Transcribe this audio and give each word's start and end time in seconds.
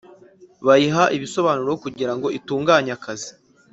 bayiha 0.67 1.03
ibisobanuro 1.15 1.73
kugira 1.83 2.13
ngo 2.15 2.27
itunganye 2.37 2.91
akazi 2.97 3.31